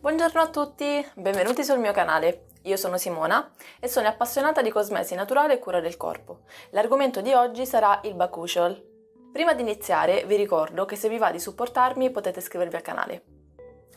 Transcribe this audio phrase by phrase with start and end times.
[0.00, 2.50] Buongiorno a tutti, benvenuti sul mio canale.
[2.62, 3.50] Io sono Simona
[3.80, 6.42] e sono appassionata di cosmesi naturale e cura del corpo.
[6.70, 8.80] L'argomento di oggi sarà il Bakushol.
[9.32, 13.22] Prima di iniziare vi ricordo che se vi va di supportarmi potete iscrivervi al canale.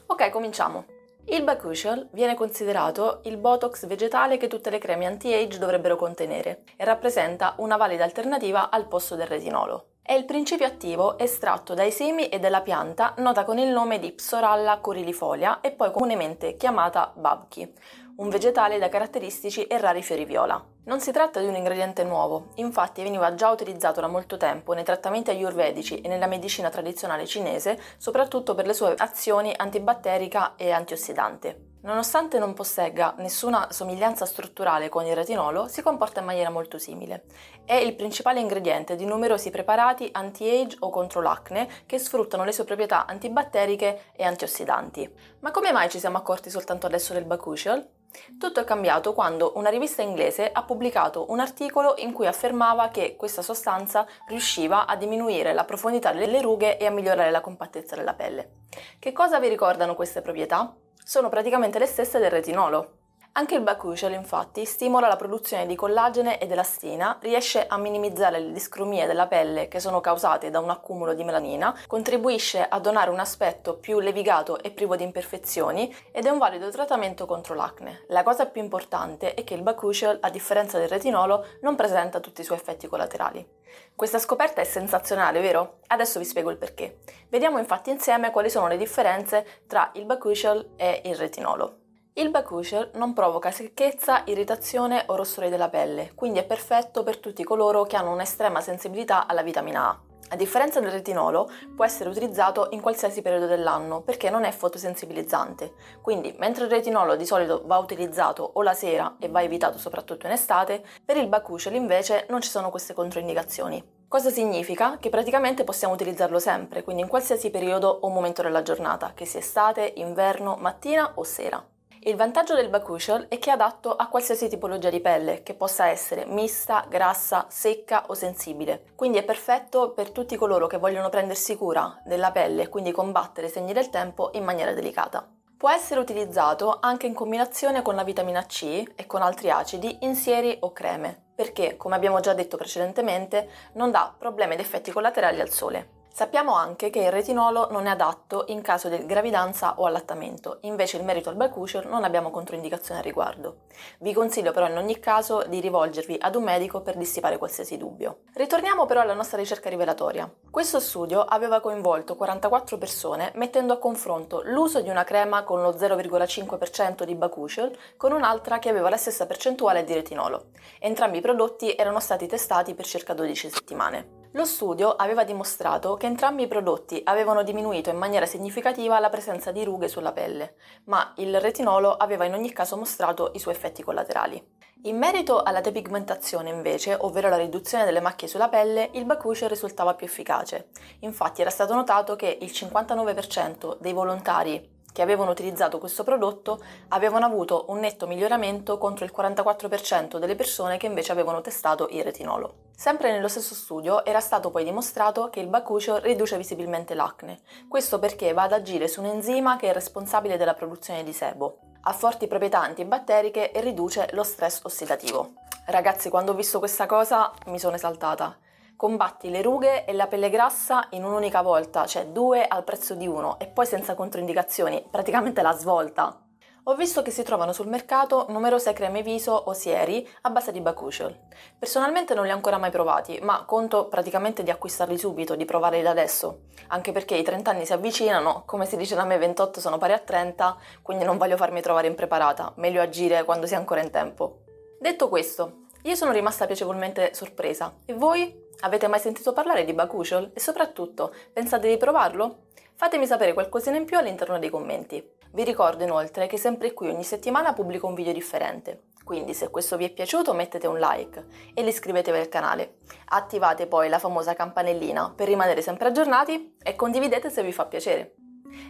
[0.08, 0.86] Ok, cominciamo.
[1.26, 6.84] Il Bakushol viene considerato il Botox vegetale che tutte le creme anti-age dovrebbero contenere e
[6.84, 9.91] rappresenta una valida alternativa al posto del retinolo.
[10.04, 14.12] È il principio attivo estratto dai semi e dalla pianta nota con il nome di
[14.12, 17.72] Psoralla corilifolia e poi comunemente chiamata babki,
[18.16, 20.71] un vegetale da caratteristici e rari fiori viola.
[20.84, 24.84] Non si tratta di un ingrediente nuovo, infatti veniva già utilizzato da molto tempo nei
[24.84, 31.70] trattamenti ayurvedici e nella medicina tradizionale cinese, soprattutto per le sue azioni antibatterica e antiossidante.
[31.84, 37.26] Nonostante non possegga nessuna somiglianza strutturale con il retinolo, si comporta in maniera molto simile.
[37.64, 42.64] È il principale ingrediente di numerosi preparati anti-age o contro l'acne che sfruttano le sue
[42.64, 45.12] proprietà antibatteriche e antiossidanti.
[45.42, 48.00] Ma come mai ci siamo accorti soltanto adesso del Bakuchiol?
[48.40, 53.16] Tutto è cambiato quando una rivista inglese ha pubblicato un articolo in cui affermava che
[53.16, 58.14] questa sostanza riusciva a diminuire la profondità delle rughe e a migliorare la compattezza della
[58.14, 58.52] pelle.
[59.00, 60.76] Che cosa vi ricordano queste proprietà?
[61.04, 63.00] sono praticamente le stesse del retinolo.
[63.34, 68.52] Anche il Bakuchiol infatti stimola la produzione di collagene ed elastina, riesce a minimizzare le
[68.52, 73.20] discromie della pelle che sono causate da un accumulo di melanina, contribuisce a donare un
[73.20, 78.04] aspetto più levigato e privo di imperfezioni ed è un valido trattamento contro l'acne.
[78.10, 82.42] La cosa più importante è che il Bakuchiol, a differenza del retinolo, non presenta tutti
[82.42, 83.48] i suoi effetti collaterali.
[83.96, 85.80] Questa scoperta è sensazionale, vero?
[85.88, 87.00] Adesso vi spiego il perché.
[87.30, 91.81] Vediamo infatti insieme quali sono le differenze tra il Bakuchiol e il retinolo.
[92.14, 97.42] Il Bakuchiol non provoca secchezza, irritazione o rossori della pelle, quindi è perfetto per tutti
[97.46, 100.00] coloro che hanno un'estrema sensibilità alla vitamina A.
[100.28, 105.74] A differenza del retinolo, può essere utilizzato in qualsiasi periodo dell'anno perché non è fotosensibilizzante.
[106.02, 110.26] Quindi, mentre il retinolo di solito va utilizzato o la sera e va evitato soprattutto
[110.26, 113.82] in estate, per il Bakuchiol invece non ci sono queste controindicazioni.
[114.10, 114.98] Cosa significa?
[114.98, 119.40] Che praticamente possiamo utilizzarlo sempre, quindi in qualsiasi periodo o momento della giornata, che sia
[119.40, 121.66] estate, inverno, mattina o sera.
[122.04, 125.86] Il vantaggio del Bakuchiol è che è adatto a qualsiasi tipologia di pelle, che possa
[125.86, 128.86] essere mista, grassa, secca o sensibile.
[128.96, 133.46] Quindi è perfetto per tutti coloro che vogliono prendersi cura della pelle e quindi combattere
[133.46, 135.30] i segni del tempo in maniera delicata.
[135.56, 140.16] Può essere utilizzato anche in combinazione con la vitamina C e con altri acidi in
[140.16, 145.40] sieri o creme, perché, come abbiamo già detto precedentemente, non dà problemi ed effetti collaterali
[145.40, 146.01] al sole.
[146.14, 150.98] Sappiamo anche che il retinolo non è adatto in caso di gravidanza o allattamento, invece
[150.98, 153.62] il merito al Bakuchior non abbiamo controindicazioni al riguardo.
[154.00, 158.24] Vi consiglio però in ogni caso di rivolgervi ad un medico per dissipare qualsiasi dubbio.
[158.34, 160.30] Ritorniamo però alla nostra ricerca rivelatoria.
[160.50, 165.72] Questo studio aveva coinvolto 44 persone mettendo a confronto l'uso di una crema con lo
[165.72, 170.48] 0,5% di Bakuchiol con un'altra che aveva la stessa percentuale di retinolo.
[170.80, 174.21] Entrambi i prodotti erano stati testati per circa 12 settimane.
[174.34, 179.52] Lo studio aveva dimostrato che entrambi i prodotti avevano diminuito in maniera significativa la presenza
[179.52, 180.56] di rughe sulla pelle,
[180.86, 184.42] ma il retinolo aveva in ogni caso mostrato i suoi effetti collaterali.
[184.84, 189.96] In merito alla depigmentazione invece, ovvero la riduzione delle macchie sulla pelle, il Bakuchiol risultava
[189.96, 190.70] più efficace.
[191.00, 196.60] Infatti era stato notato che il 59% dei volontari che avevano utilizzato questo prodotto
[196.90, 202.04] avevano avuto un netto miglioramento contro il 44% delle persone che invece avevano testato il
[202.04, 202.70] retinolo.
[202.76, 208.00] Sempre nello stesso studio era stato poi dimostrato che il bakucho riduce visibilmente l'acne, questo
[208.00, 211.94] perché va ad agire su un enzima che è responsabile della produzione di sebo, ha
[211.94, 215.34] forti proprietà antibatteriche e riduce lo stress ossidativo.
[215.66, 218.36] Ragazzi, quando ho visto questa cosa mi sono esaltata.
[218.82, 223.06] Combatti le rughe e la pelle grassa in un'unica volta, cioè due al prezzo di
[223.06, 226.20] uno e poi senza controindicazioni, praticamente la svolta.
[226.64, 230.62] Ho visto che si trovano sul mercato numerose creme viso o sieri a base di
[230.62, 231.16] Bakuchiol.
[231.60, 235.84] Personalmente non li ho ancora mai provati, ma conto praticamente di acquistarli subito, di provarli
[235.84, 239.60] da adesso, anche perché i 30 anni si avvicinano, come si dice da me 28
[239.60, 243.58] sono pari a 30, quindi non voglio farmi trovare impreparata, meglio agire quando si è
[243.58, 244.40] ancora in tempo.
[244.80, 247.76] Detto questo, io sono rimasta piacevolmente sorpresa.
[247.86, 248.50] E voi?
[248.64, 250.32] Avete mai sentito parlare di Bakuchiol?
[250.36, 252.50] E soprattutto, pensate di provarlo?
[252.76, 255.04] Fatemi sapere qualcosina in più all'interno dei commenti.
[255.32, 258.84] Vi ricordo inoltre che sempre qui ogni settimana pubblico un video differente.
[259.04, 261.26] Quindi se questo vi è piaciuto mettete un like
[261.56, 262.78] e iscrivetevi al canale.
[263.06, 268.14] Attivate poi la famosa campanellina per rimanere sempre aggiornati e condividete se vi fa piacere.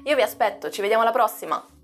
[0.05, 1.80] Io vi aspetto, ci vediamo alla prossima!